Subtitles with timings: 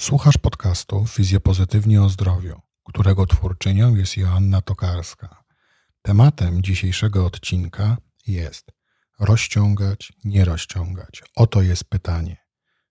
[0.00, 5.44] Słuchasz podcastu Fizjopozytywnie o zdrowiu, którego twórczynią jest Joanna Tokarska.
[6.02, 8.72] Tematem dzisiejszego odcinka jest
[9.18, 11.22] rozciągać, nie rozciągać.
[11.36, 12.36] Oto jest pytanie.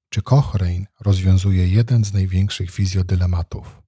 [0.10, 3.82] Czy Cochrane rozwiązuje jeden z największych fizjodylematów?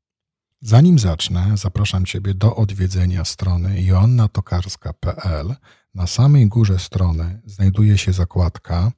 [0.62, 5.56] Zanim zacznę, zapraszam Ciebie do odwiedzenia strony joannatokarska.pl.
[5.94, 8.92] Na samej górze strony znajduje się zakładka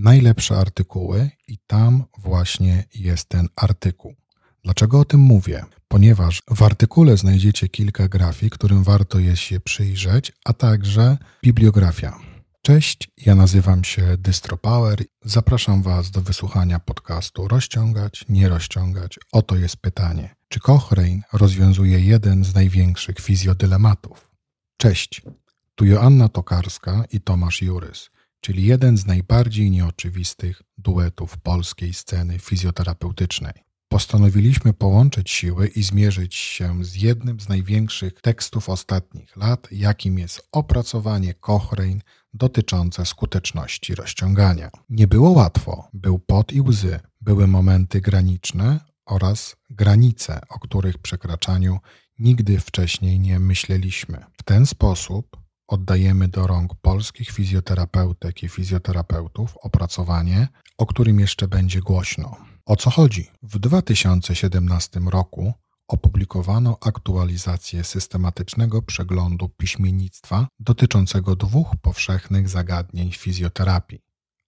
[0.00, 4.14] najlepsze artykuły i tam właśnie jest ten artykuł.
[4.64, 5.64] Dlaczego o tym mówię?
[5.88, 12.18] Ponieważ w artykule znajdziecie kilka grafik, którym warto jest się przyjrzeć, a także bibliografia.
[12.62, 15.04] Cześć, ja nazywam się DystroPower.
[15.24, 19.18] Zapraszam Was do wysłuchania podcastu Rozciągać, nie rozciągać.
[19.32, 20.34] Oto jest pytanie.
[20.48, 24.30] Czy Cochrane rozwiązuje jeden z największych fizjodylematów?
[24.76, 25.22] Cześć,
[25.74, 33.52] tu Joanna Tokarska i Tomasz Jurys czyli jeden z najbardziej nieoczywistych duetów polskiej sceny fizjoterapeutycznej.
[33.88, 40.48] Postanowiliśmy połączyć siły i zmierzyć się z jednym z największych tekstów ostatnich lat, jakim jest
[40.52, 42.00] opracowanie Cochrane
[42.34, 44.70] dotyczące skuteczności rozciągania.
[44.88, 51.78] Nie było łatwo, był pot i łzy, były momenty graniczne oraz granice, o których przekraczaniu
[52.18, 54.24] nigdy wcześniej nie myśleliśmy.
[54.32, 55.39] W ten sposób
[55.70, 62.36] oddajemy do rąk polskich fizjoterapeutek i fizjoterapeutów opracowanie, o którym jeszcze będzie głośno.
[62.66, 63.30] O co chodzi?
[63.42, 65.52] W 2017 roku
[65.88, 74.00] opublikowano aktualizację systematycznego przeglądu piśmiennictwa dotyczącego dwóch powszechnych zagadnień fizjoterapii,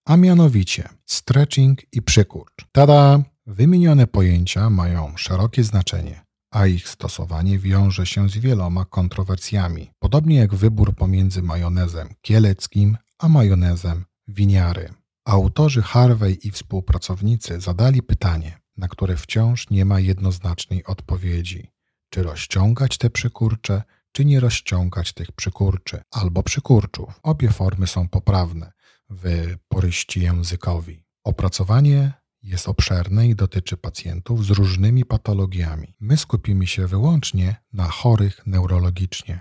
[0.05, 2.65] a mianowicie stretching i przykurcz.
[2.71, 3.23] Tada!
[3.47, 10.55] Wymienione pojęcia mają szerokie znaczenie a ich stosowanie wiąże się z wieloma kontrowersjami, podobnie jak
[10.55, 14.93] wybór pomiędzy majonezem kieleckim a majonezem winiary.
[15.25, 21.71] Autorzy Harvey i współpracownicy zadali pytanie, na które wciąż nie ma jednoznacznej odpowiedzi:
[22.09, 27.19] czy rozciągać te przykurcze, czy nie rozciągać tych przykurczy, albo przykurczów.
[27.23, 28.71] Obie formy są poprawne
[29.09, 31.05] w poryści językowi.
[31.23, 32.13] Opracowanie
[32.43, 35.95] jest obszerne i dotyczy pacjentów z różnymi patologiami.
[35.99, 39.39] My skupimy się wyłącznie na chorych neurologicznie.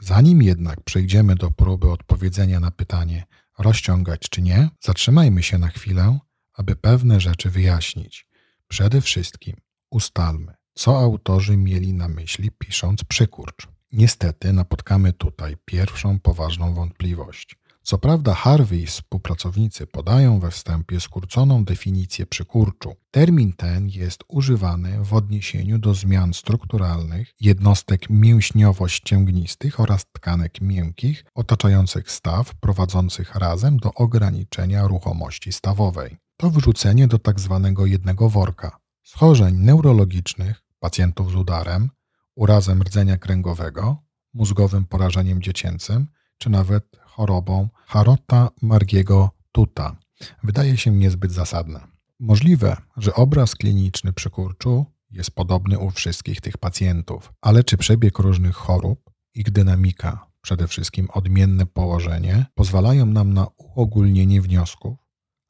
[0.00, 3.24] Zanim jednak przejdziemy do próby odpowiedzenia na pytanie
[3.58, 6.18] rozciągać czy nie, zatrzymajmy się na chwilę,
[6.54, 8.26] aby pewne rzeczy wyjaśnić.
[8.68, 9.56] Przede wszystkim
[9.90, 13.68] ustalmy, co autorzy mieli na myśli pisząc przykurcz.
[13.92, 17.56] Niestety napotkamy tutaj pierwszą poważną wątpliwość.
[17.82, 22.94] Co prawda Harvey i współpracownicy podają we wstępie skróconą definicję przykurczu.
[23.10, 32.10] Termin ten jest używany w odniesieniu do zmian strukturalnych jednostek mięśniowo-ścięgnistych oraz tkanek miękkich otaczających
[32.10, 36.16] staw, prowadzących razem do ograniczenia ruchomości stawowej.
[36.36, 37.18] To wrzucenie do.
[37.18, 37.36] Tak
[37.84, 41.90] jednego worka schorzeń neurologicznych pacjentów z udarem,
[42.34, 44.02] urazem rdzenia kręgowego,
[44.34, 46.06] mózgowym porażeniem dziecięcym,
[46.38, 49.96] czy nawet chorobą Harota Margiego Tuta
[50.42, 51.80] wydaje się niezbyt zasadne.
[52.20, 58.18] Możliwe, że obraz kliniczny przy kurczu jest podobny u wszystkich tych pacjentów, ale czy przebieg
[58.18, 64.98] różnych chorób, ich dynamika, przede wszystkim odmienne położenie, pozwalają nam na uogólnienie wniosków,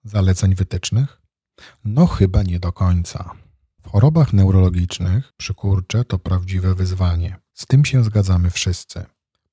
[0.04, 1.22] zaleceń wytycznych?
[1.84, 3.30] No chyba nie do końca.
[3.82, 7.36] W chorobach neurologicznych przykurcze to prawdziwe wyzwanie.
[7.54, 9.06] Z tym się zgadzamy wszyscy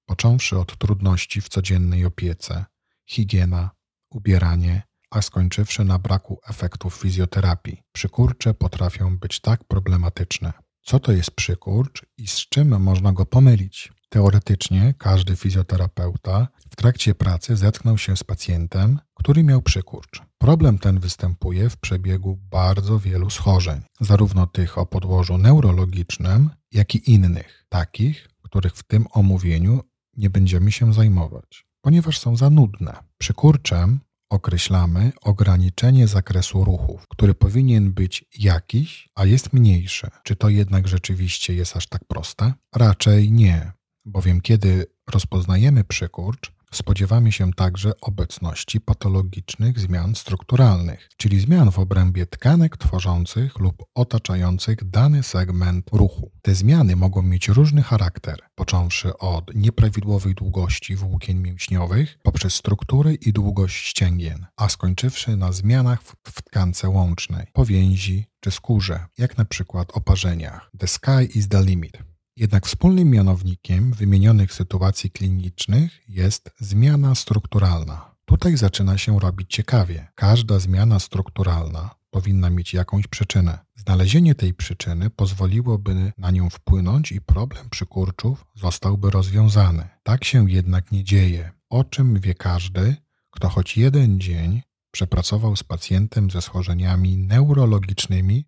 [0.05, 2.65] począwszy od trudności w codziennej opiece,
[3.05, 3.69] higiena,
[4.09, 7.81] ubieranie, a skończywszy na braku efektów fizjoterapii.
[7.91, 10.53] Przykurcze potrafią być tak problematyczne.
[10.81, 13.93] Co to jest przykurcz i z czym można go pomylić?
[14.09, 20.21] Teoretycznie każdy fizjoterapeuta w trakcie pracy zetknął się z pacjentem, który miał przykurcz.
[20.37, 27.11] Problem ten występuje w przebiegu bardzo wielu schorzeń, zarówno tych o podłożu neurologicznym, jak i
[27.11, 29.81] innych, takich, których w tym omówieniu
[30.17, 33.03] nie będziemy się zajmować, ponieważ są za nudne.
[33.17, 33.99] Przykurczem
[34.29, 40.07] określamy ograniczenie zakresu ruchów, który powinien być jakiś, a jest mniejszy.
[40.23, 42.53] Czy to jednak rzeczywiście jest aż tak proste?
[42.75, 43.71] Raczej nie,
[44.05, 52.25] bowiem kiedy rozpoznajemy przykurcz, Spodziewamy się także obecności patologicznych zmian strukturalnych, czyli zmian w obrębie
[52.25, 56.31] tkanek tworzących lub otaczających dany segment ruchu.
[56.41, 63.33] Te zmiany mogą mieć różny charakter, począwszy od nieprawidłowej długości włókien mięśniowych poprzez struktury i
[63.33, 69.91] długość ścięgien, a skończywszy na zmianach w tkance łącznej, powięzi czy skórze, jak na przykład
[69.93, 70.71] oparzeniach.
[70.79, 72.14] The sky is the limit.
[72.37, 78.15] Jednak wspólnym mianownikiem wymienionych sytuacji klinicznych jest zmiana strukturalna.
[78.25, 80.07] Tutaj zaczyna się robić ciekawie.
[80.15, 83.59] Każda zmiana strukturalna powinna mieć jakąś przyczynę.
[83.75, 89.87] Znalezienie tej przyczyny pozwoliłoby na nią wpłynąć i problem przykurczów zostałby rozwiązany.
[90.03, 92.95] Tak się jednak nie dzieje, o czym wie każdy,
[93.31, 94.61] kto choć jeden dzień
[94.91, 98.45] przepracował z pacjentem ze schorzeniami neurologicznymi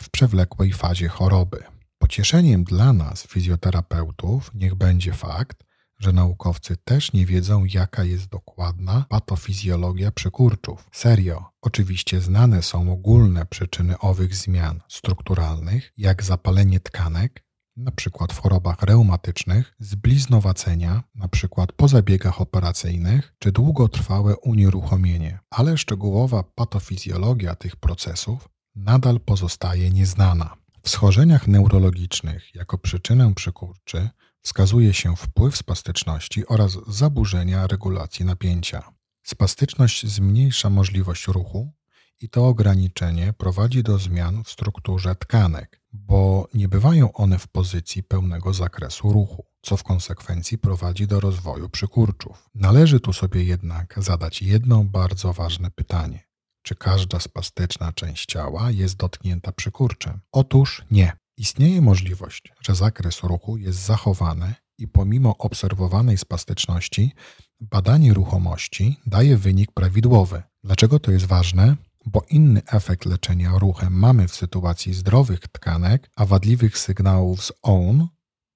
[0.00, 1.75] w przewlekłej fazie choroby.
[1.98, 5.64] Pocieszeniem dla nas, fizjoterapeutów, niech będzie fakt,
[5.98, 10.88] że naukowcy też nie wiedzą, jaka jest dokładna patofizjologia przykurczów.
[10.92, 17.44] Serio, oczywiście znane są ogólne przyczyny owych zmian strukturalnych, jak zapalenie tkanek,
[17.78, 18.26] np.
[18.30, 21.66] w chorobach reumatycznych, zbliznowacenia, np.
[21.76, 30.56] po zabiegach operacyjnych, czy długotrwałe unieruchomienie, ale szczegółowa patofizjologia tych procesów nadal pozostaje nieznana.
[30.86, 34.08] W schorzeniach neurologicznych jako przyczynę przykurczy
[34.42, 38.92] wskazuje się wpływ spastyczności oraz zaburzenia regulacji napięcia.
[39.22, 41.72] Spastyczność zmniejsza możliwość ruchu
[42.20, 48.02] i to ograniczenie prowadzi do zmian w strukturze tkanek, bo nie bywają one w pozycji
[48.02, 52.50] pełnego zakresu ruchu, co w konsekwencji prowadzi do rozwoju przykurczów.
[52.54, 56.26] Należy tu sobie jednak zadać jedno bardzo ważne pytanie.
[56.66, 60.20] Czy każda spastyczna część ciała jest dotknięta przykurczem?
[60.32, 61.12] Otóż nie.
[61.36, 67.12] Istnieje możliwość, że zakres ruchu jest zachowany i pomimo obserwowanej spastyczności,
[67.60, 70.42] badanie ruchomości daje wynik prawidłowy.
[70.64, 71.76] Dlaczego to jest ważne?
[72.06, 78.08] Bo inny efekt leczenia ruchem mamy w sytuacji zdrowych tkanek, a wadliwych sygnałów z OWN,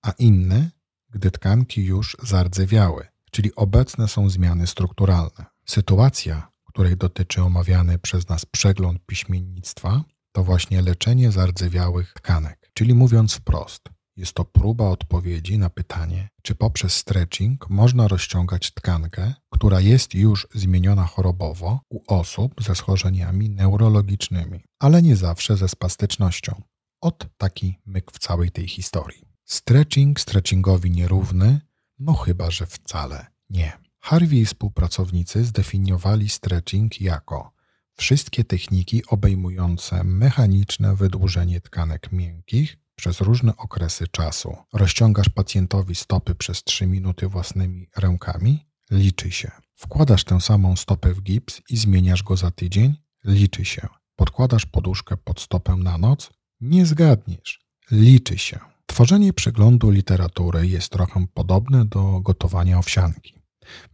[0.02, 0.70] a inny,
[1.10, 5.44] gdy tkanki już zardzewiały, czyli obecne są zmiany strukturalne.
[5.66, 12.70] Sytuacja, której dotyczy omawiany przez nas przegląd piśmiennictwa, to właśnie leczenie zardzewiałych tkanek.
[12.74, 13.82] Czyli mówiąc wprost,
[14.16, 20.48] jest to próba odpowiedzi na pytanie, czy poprzez stretching można rozciągać tkankę, która jest już
[20.54, 26.62] zmieniona chorobowo u osób ze schorzeniami neurologicznymi, ale nie zawsze ze spastycznością.
[27.00, 29.24] Ot taki myk w całej tej historii.
[29.44, 31.60] Stretching stretchingowi nierówny,
[31.98, 33.89] no chyba, że wcale nie.
[34.00, 37.52] Harvey i współpracownicy zdefiniowali stretching jako
[37.97, 44.56] wszystkie techniki obejmujące mechaniczne wydłużenie tkanek miękkich przez różne okresy czasu.
[44.73, 48.67] Rozciągasz pacjentowi stopy przez 3 minuty własnymi rękami?
[48.91, 49.50] Liczy się.
[49.75, 52.97] Wkładasz tę samą stopę w gips i zmieniasz go za tydzień?
[53.25, 53.88] Liczy się.
[54.17, 56.31] Podkładasz poduszkę pod stopę na noc?
[56.61, 57.61] Nie zgadniesz.
[57.91, 58.58] Liczy się.
[58.87, 63.39] Tworzenie przeglądu literatury jest trochę podobne do gotowania owsianki.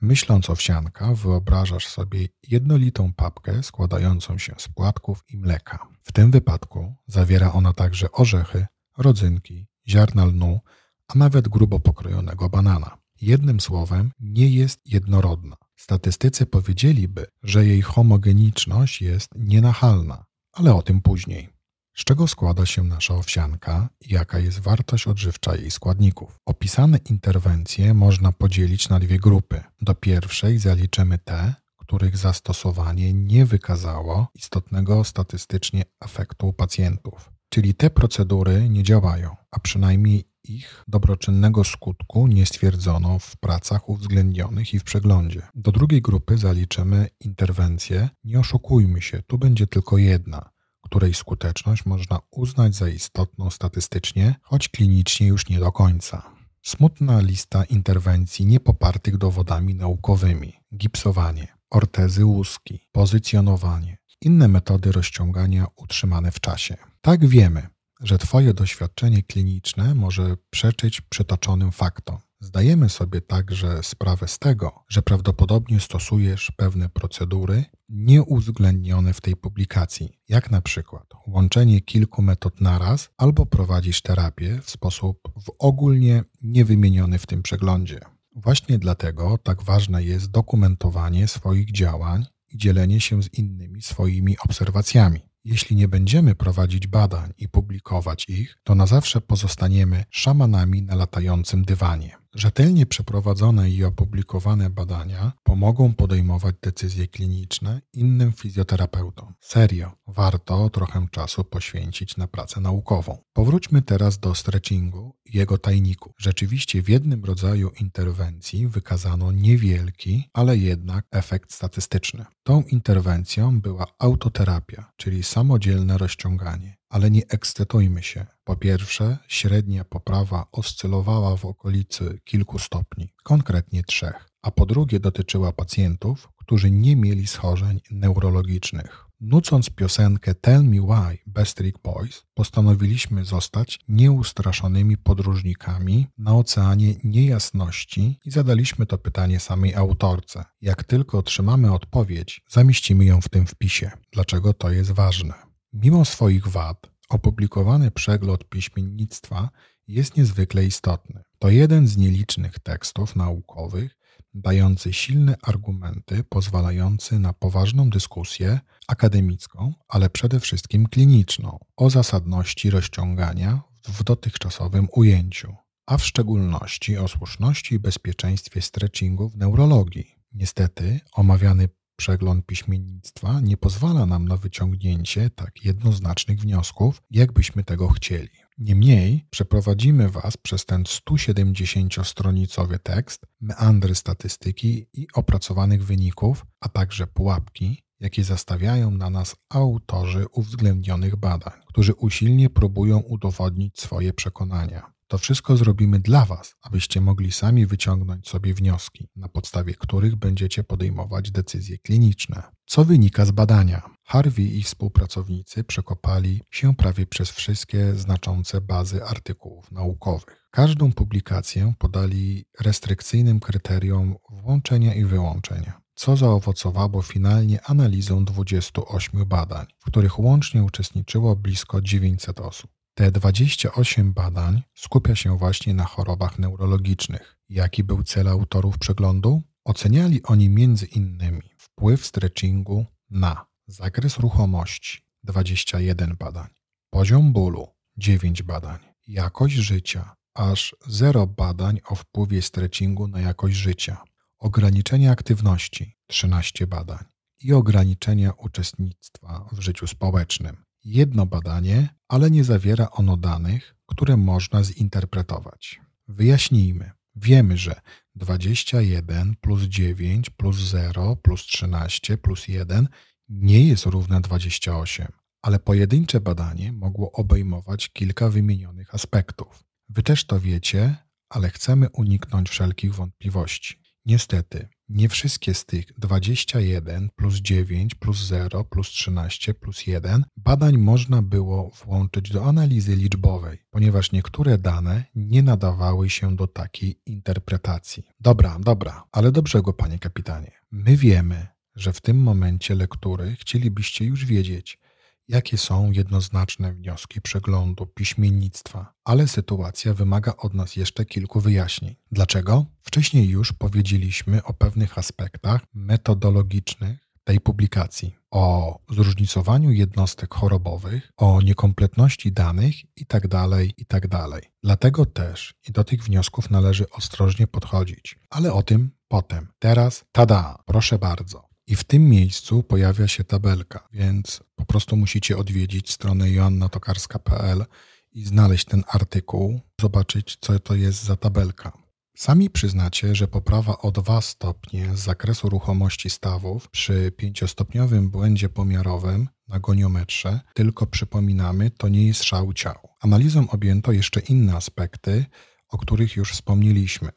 [0.01, 5.89] Myśląc o wsianka, wyobrażasz sobie jednolitą papkę składającą się z płatków i mleka.
[6.03, 8.67] W tym wypadku zawiera ona także orzechy,
[8.99, 10.61] rodzynki, ziarna lnu,
[11.09, 12.99] a nawet grubo pokrojonego banana.
[13.21, 15.57] Jednym słowem, nie jest jednorodna.
[15.77, 21.56] Statystycy powiedzieliby, że jej homogeniczność jest nienachalna, ale o tym później.
[21.99, 26.41] Z czego składa się nasza owsianka i jaka jest wartość odżywcza jej składników?
[26.47, 29.63] Opisane interwencje można podzielić na dwie grupy.
[29.83, 37.31] Do pierwszej zaliczymy te, których zastosowanie nie wykazało istotnego statystycznie efektu u pacjentów.
[37.49, 44.75] Czyli te procedury nie działają, a przynajmniej ich dobroczynnego skutku nie stwierdzono w pracach uwzględnionych
[44.75, 45.43] i w przeglądzie.
[45.55, 48.09] Do drugiej grupy zaliczymy interwencje.
[48.25, 50.51] Nie oszukujmy się, tu będzie tylko jedna,
[50.87, 56.23] której skuteczność można uznać za istotną statystycznie, choć klinicznie już nie do końca.
[56.63, 66.41] Smutna lista interwencji niepopartych dowodami naukowymi: gipsowanie, ortezy łuski, pozycjonowanie, inne metody rozciągania utrzymane w
[66.41, 66.77] czasie.
[67.01, 67.67] Tak wiemy,
[68.01, 72.19] że Twoje doświadczenie kliniczne może przeczyć przytoczonym faktom.
[72.47, 80.21] Zdajemy sobie także sprawę z tego, że prawdopodobnie stosujesz pewne procedury nieuwzględnione w tej publikacji,
[80.29, 87.19] jak na przykład łączenie kilku metod naraz albo prowadzisz terapię w sposób w ogólnie niewymieniony
[87.19, 88.01] w tym przeglądzie.
[88.37, 95.21] Właśnie dlatego tak ważne jest dokumentowanie swoich działań i dzielenie się z innymi swoimi obserwacjami.
[95.45, 101.65] Jeśli nie będziemy prowadzić badań i publikować ich, to na zawsze pozostaniemy szamanami na latającym
[101.65, 102.17] dywanie.
[102.37, 109.35] Rzetelnie przeprowadzone i opublikowane badania pomogą podejmować decyzje kliniczne innym fizjoterapeutom.
[109.41, 113.19] Serio, warto trochę czasu poświęcić na pracę naukową.
[113.33, 116.13] Powróćmy teraz do stretchingu i jego tajniku.
[116.19, 122.25] Rzeczywiście w jednym rodzaju interwencji wykazano niewielki, ale jednak efekt statystyczny.
[122.43, 126.77] Tą interwencją była autoterapia, czyli samodzielne rozciąganie.
[126.97, 128.27] Ale nie ekscytujmy się.
[128.45, 135.53] Po pierwsze, średnia poprawa oscylowała w okolicy kilku stopni, konkretnie trzech, a po drugie dotyczyła
[135.53, 139.05] pacjentów, którzy nie mieli schorzeń neurologicznych.
[139.21, 148.31] Nucąc piosenkę Tell Me Why Bastric Boys, postanowiliśmy zostać nieustraszonymi podróżnikami na oceanie niejasności i
[148.31, 150.45] zadaliśmy to pytanie samej autorce.
[150.61, 153.91] Jak tylko otrzymamy odpowiedź, zamieścimy ją w tym wpisie.
[154.13, 155.56] Dlaczego to jest ważne?
[155.73, 159.51] Mimo swoich wad, opublikowany przegląd piśmiennictwa
[159.89, 161.23] jest niezwykle istotny.
[161.39, 163.99] To jeden z nielicznych tekstów naukowych,
[164.35, 173.63] dający silne argumenty pozwalający na poważną dyskusję akademicką, ale przede wszystkim kliniczną o zasadności rozciągania
[173.89, 175.57] w dotychczasowym ujęciu,
[175.87, 180.15] a w szczególności o słuszności i bezpieczeństwie stretchingu w neurologii.
[180.33, 188.29] Niestety, omawiany przegląd piśmiennictwa nie pozwala nam na wyciągnięcie tak jednoznacznych wniosków, jakbyśmy tego chcieli.
[188.59, 197.83] Niemniej przeprowadzimy Was przez ten 170-stronicowy tekst, meandry statystyki i opracowanych wyników, a także pułapki,
[198.01, 204.96] jakie zastawiają na nas autorzy uwzględnionych badań, którzy usilnie próbują udowodnić swoje przekonania.
[205.09, 210.65] To wszystko zrobimy dla Was, abyście mogli sami wyciągnąć sobie wnioski, na podstawie których będziecie
[210.65, 212.43] podejmować decyzje kliniczne.
[212.67, 213.91] Co wynika z badania?
[214.05, 220.49] Harvey i współpracownicy przekopali się prawie przez wszystkie znaczące bazy artykułów naukowych.
[220.51, 229.85] Każdą publikację podali restrykcyjnym kryterium włączenia i wyłączenia co zaowocowało finalnie analizą 28 badań, w
[229.85, 232.76] których łącznie uczestniczyło blisko 900 osób.
[232.99, 237.39] Te 28 badań skupia się właśnie na chorobach neurologicznych.
[237.49, 239.43] Jaki był cel autorów przeglądu?
[239.65, 246.49] Oceniali oni między innymi wpływ stretchingu na zakres ruchomości 21 badań,
[246.91, 254.05] poziom bólu 9 badań, jakość życia aż 0 badań o wpływie stretchingu na jakość życia,
[254.39, 257.05] ograniczenie aktywności 13 badań
[257.41, 264.65] i ograniczenia uczestnictwa w życiu społecznym jedno badanie, ale nie zawiera ono danych, które można
[264.65, 265.81] zinterpretować.
[266.09, 266.91] Wyjaśnijmy.
[267.17, 267.81] Wiemy, że
[268.15, 272.89] 21 plus 9 plus 0 plus 13 plus 1
[273.29, 275.07] nie jest równe 28,
[275.43, 279.65] ale pojedyncze badanie mogło obejmować kilka wymienionych aspektów.
[279.89, 280.97] Wy też to wiecie,
[281.29, 283.86] ale chcemy uniknąć wszelkich wątpliwości.
[284.07, 290.79] Niestety, nie wszystkie z tych 21 plus 9 plus 0 plus 13 plus 1 badań
[290.79, 298.03] można było włączyć do analizy liczbowej, ponieważ niektóre dane nie nadawały się do takiej interpretacji.
[298.21, 300.53] Dobra, dobra, ale do brzegu, panie kapitanie.
[300.71, 304.79] My wiemy, że w tym momencie lektury chcielibyście już wiedzieć,
[305.29, 311.97] jakie są jednoznaczne wnioski przeglądu piśmiennictwa, ale sytuacja wymaga od nas jeszcze kilku wyjaśnień.
[312.13, 312.67] Dlaczego?
[312.83, 322.33] Wcześniej już powiedzieliśmy o pewnych aspektach metodologicznych tej publikacji, o zróżnicowaniu jednostek chorobowych, o niekompletności
[322.33, 324.09] danych itd., tak itd.
[324.09, 329.49] Tak Dlatego też i do tych wniosków należy ostrożnie podchodzić, ale o tym potem.
[329.59, 331.56] Teraz, tada, proszę bardzo.
[331.69, 337.65] I w tym miejscu pojawia się tabelka, więc po prostu musicie odwiedzić stronę joannatokarska.pl
[338.13, 341.73] i znaleźć ten artykuł, zobaczyć, co to jest za tabelka.
[342.17, 349.29] Sami przyznacie, że poprawa o 2 stopnie z zakresu ruchomości stawów przy pięciostopniowym błędzie pomiarowym
[349.49, 352.89] na goniometrze, tylko przypominamy, to nie jest szał ciał.
[353.01, 355.25] Analizą objęto jeszcze inne aspekty,
[355.69, 357.11] o których już wspomnieliśmy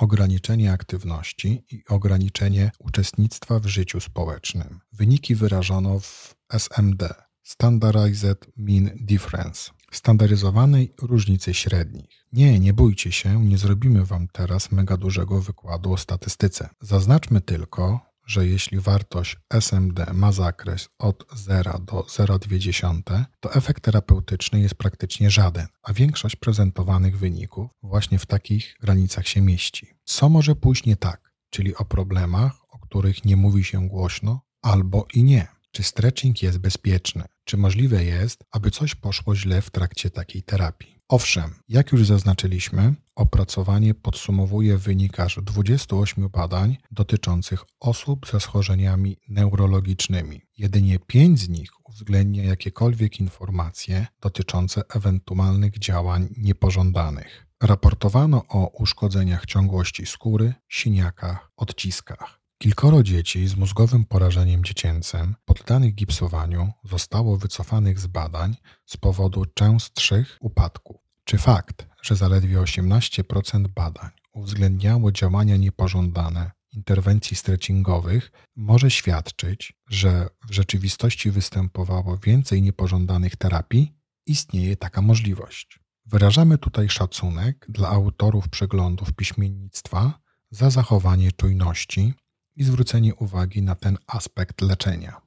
[0.00, 4.80] ograniczenie aktywności i ograniczenie uczestnictwa w życiu społecznym.
[4.92, 12.26] Wyniki wyrażono w SMD Standardized Mean Difference standaryzowanej różnicy średnich.
[12.32, 16.68] Nie, nie bójcie się, nie zrobimy Wam teraz mega dużego wykładu o statystyce.
[16.80, 24.60] Zaznaczmy tylko, że jeśli wartość SMD ma zakres od 0 do 0,2, to efekt terapeutyczny
[24.60, 29.86] jest praktycznie żaden, a większość prezentowanych wyników właśnie w takich granicach się mieści.
[30.04, 35.06] Co może pójść nie tak, czyli o problemach, o których nie mówi się głośno, albo
[35.14, 35.48] i nie.
[35.72, 37.24] Czy stretching jest bezpieczny?
[37.44, 40.99] Czy możliwe jest, aby coś poszło źle w trakcie takiej terapii?
[41.10, 50.40] Owszem, jak już zaznaczyliśmy, opracowanie podsumowuje wynik aż 28 badań dotyczących osób ze schorzeniami neurologicznymi.
[50.58, 57.46] Jedynie 5 z nich uwzględnia jakiekolwiek informacje dotyczące ewentualnych działań niepożądanych.
[57.62, 62.39] Raportowano o uszkodzeniach ciągłości skóry, siniakach, odciskach.
[62.62, 70.38] Kilkoro dzieci z mózgowym porażeniem dziecięcym poddanych gipsowaniu zostało wycofanych z badań z powodu częstszych
[70.40, 70.96] upadków.
[71.24, 80.52] Czy fakt, że zaledwie 18% badań uwzględniało działania niepożądane, interwencji stretchingowych może świadczyć, że w
[80.52, 83.94] rzeczywistości występowało więcej niepożądanych terapii,
[84.26, 85.80] istnieje taka możliwość.
[86.06, 92.14] Wyrażamy tutaj szacunek dla autorów przeglądów piśmiennictwa za zachowanie czujności
[92.56, 95.20] i zwrócenie uwagi na ten aspekt leczenia.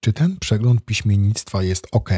[0.00, 2.10] Czy ten przegląd piśmiennictwa jest ok?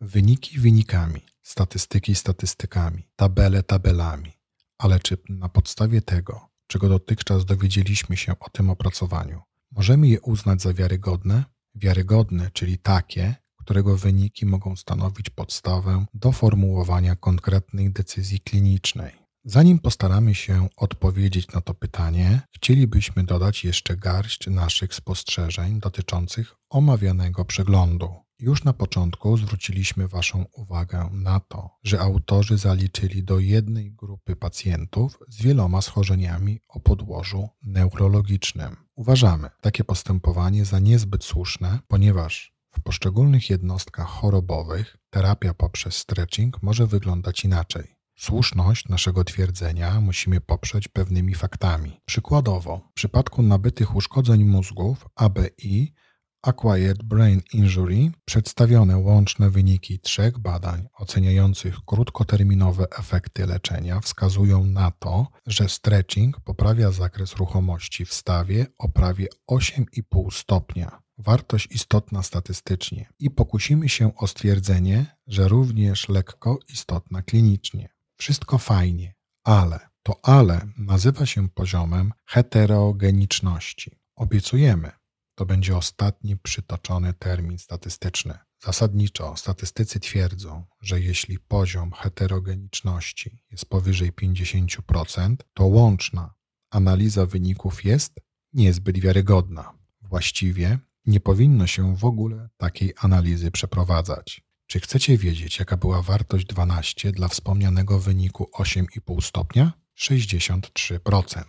[0.00, 4.32] Wyniki wynikami, statystyki statystykami, tabele tabelami,
[4.78, 10.62] ale czy na podstawie tego, czego dotychczas dowiedzieliśmy się o tym opracowaniu, możemy je uznać
[10.62, 11.44] za wiarygodne?
[11.74, 19.25] Wiarygodne, czyli takie, którego wyniki mogą stanowić podstawę do formułowania konkretnej decyzji klinicznej.
[19.48, 27.44] Zanim postaramy się odpowiedzieć na to pytanie, chcielibyśmy dodać jeszcze garść naszych spostrzeżeń dotyczących omawianego
[27.44, 28.14] przeglądu.
[28.38, 35.18] Już na początku zwróciliśmy Waszą uwagę na to, że autorzy zaliczyli do jednej grupy pacjentów
[35.28, 38.76] z wieloma schorzeniami o podłożu neurologicznym.
[38.96, 46.86] Uważamy takie postępowanie za niezbyt słuszne, ponieważ w poszczególnych jednostkach chorobowych terapia poprzez stretching może
[46.86, 47.95] wyglądać inaczej.
[48.16, 52.00] Słuszność naszego twierdzenia musimy poprzeć pewnymi faktami.
[52.04, 55.94] Przykładowo, w przypadku nabytych uszkodzeń mózgów ABI
[56.42, 65.26] Acquired Brain Injury przedstawione łączne wyniki trzech badań oceniających krótkoterminowe efekty leczenia wskazują na to,
[65.46, 71.02] że stretching poprawia zakres ruchomości w stawie o prawie 8,5 stopnia.
[71.18, 77.95] Wartość istotna statystycznie i pokusimy się o stwierdzenie, że również lekko istotna klinicznie.
[78.16, 83.98] Wszystko fajnie, ale to ale nazywa się poziomem heterogeniczności.
[84.16, 84.90] Obiecujemy,
[85.34, 88.38] to będzie ostatni przytoczony termin statystyczny.
[88.62, 96.34] Zasadniczo statystycy twierdzą, że jeśli poziom heterogeniczności jest powyżej 50%, to łączna
[96.70, 98.20] analiza wyników jest
[98.52, 99.72] niezbyt wiarygodna.
[100.02, 104.45] Właściwie nie powinno się w ogóle takiej analizy przeprowadzać.
[104.66, 109.72] Czy chcecie wiedzieć, jaka była wartość 12 dla wspomnianego wyniku 8,5 stopnia?
[109.98, 111.44] 63%.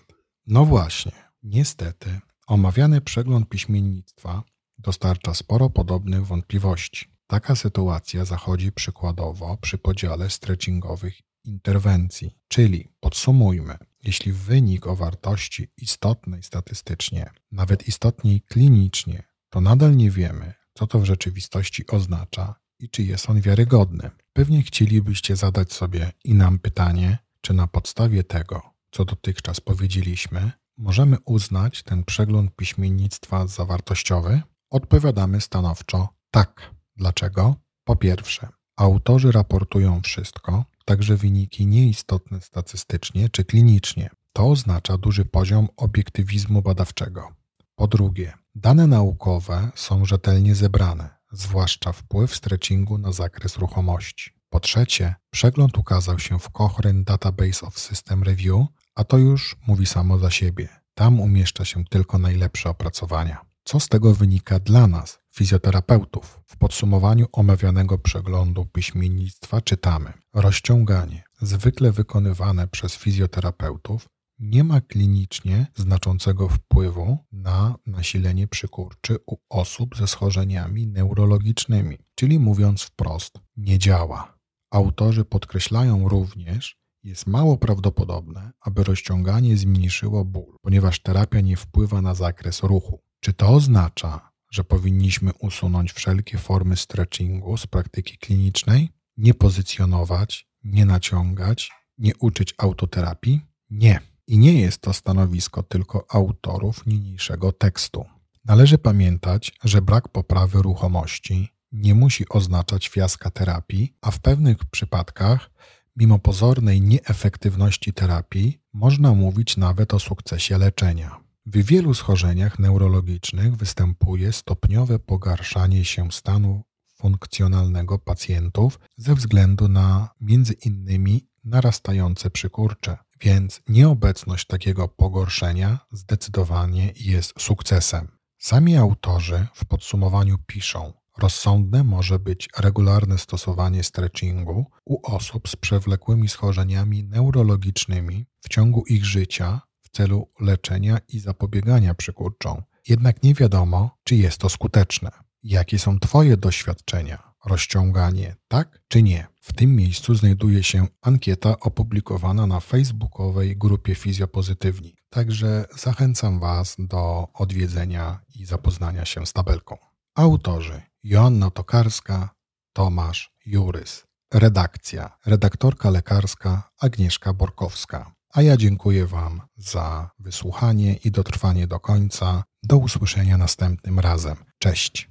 [0.47, 1.11] No właśnie,
[1.43, 4.43] niestety, omawiany przegląd piśmiennictwa
[4.77, 7.05] dostarcza sporo podobnych wątpliwości.
[7.27, 12.35] Taka sytuacja zachodzi przykładowo przy podziale stretchingowych interwencji.
[12.47, 20.53] Czyli podsumujmy, jeśli wynik o wartości istotnej statystycznie, nawet istotniej klinicznie, to nadal nie wiemy,
[20.73, 24.09] co to w rzeczywistości oznacza i czy jest on wiarygodny.
[24.33, 28.61] Pewnie chcielibyście zadać sobie i nam pytanie, czy na podstawie tego,
[28.91, 34.41] co dotychczas powiedzieliśmy, możemy uznać ten przegląd piśmiennictwa za wartościowy?
[34.69, 36.71] Odpowiadamy stanowczo tak.
[36.95, 37.55] Dlaczego?
[37.83, 44.09] Po pierwsze, autorzy raportują wszystko, także wyniki nieistotne statystycznie czy klinicznie.
[44.33, 47.31] To oznacza duży poziom obiektywizmu badawczego.
[47.75, 54.31] Po drugie, dane naukowe są rzetelnie zebrane zwłaszcza wpływ stretchingu na zakres ruchomości.
[54.49, 59.85] Po trzecie, przegląd ukazał się w Cochrane Database of System Review, a to już mówi
[59.85, 60.69] samo za siebie.
[60.93, 63.45] Tam umieszcza się tylko najlepsze opracowania.
[63.63, 66.39] Co z tego wynika dla nas, fizjoterapeutów?
[66.45, 76.49] W podsumowaniu omawianego przeglądu piśmiennictwa czytamy: Rozciąganie, zwykle wykonywane przez fizjoterapeutów, nie ma klinicznie znaczącego
[76.49, 84.37] wpływu na nasilenie przykurczy u osób ze schorzeniami neurologicznymi, czyli mówiąc wprost, nie działa.
[84.71, 92.15] Autorzy podkreślają również, jest mało prawdopodobne, aby rozciąganie zmniejszyło ból, ponieważ terapia nie wpływa na
[92.15, 93.01] zakres ruchu.
[93.19, 98.89] Czy to oznacza, że powinniśmy usunąć wszelkie formy stretchingu z praktyki klinicznej?
[99.17, 103.41] Nie pozycjonować, nie naciągać, nie uczyć autoterapii?
[103.69, 104.16] Nie.
[104.27, 108.05] I nie jest to stanowisko tylko autorów niniejszego tekstu.
[108.45, 115.49] Należy pamiętać, że brak poprawy ruchomości nie musi oznaczać fiaska terapii, a w pewnych przypadkach,
[115.95, 121.19] mimo pozornej nieefektywności terapii, można mówić nawet o sukcesie leczenia.
[121.45, 126.63] W wielu schorzeniach neurologicznych występuje stopniowe pogarszanie się stanu
[126.95, 132.97] funkcjonalnego pacjentów ze względu na między innymi narastające przykurcze.
[133.21, 138.07] Więc nieobecność takiego pogorszenia zdecydowanie jest sukcesem.
[138.37, 146.29] Sami autorzy w podsumowaniu piszą: Rozsądne może być regularne stosowanie stretchingu u osób z przewlekłymi
[146.29, 152.63] schorzeniami neurologicznymi w ciągu ich życia w celu leczenia i zapobiegania przykurczom.
[152.87, 155.11] Jednak nie wiadomo, czy jest to skuteczne.
[155.43, 157.33] Jakie są Twoje doświadczenia?
[157.45, 159.27] Rozciąganie tak czy nie?
[159.47, 164.95] W tym miejscu znajduje się ankieta opublikowana na facebookowej grupie Fizjopozytywni.
[165.09, 169.77] Także zachęcam Was do odwiedzenia i zapoznania się z tabelką.
[170.15, 172.29] Autorzy Joanna Tokarska,
[172.73, 174.03] Tomasz Jurys.
[174.33, 178.11] Redakcja, redaktorka lekarska Agnieszka Borkowska.
[178.33, 182.43] A ja dziękuję Wam za wysłuchanie i dotrwanie do końca.
[182.63, 184.35] Do usłyszenia następnym razem.
[184.59, 185.05] Cześć.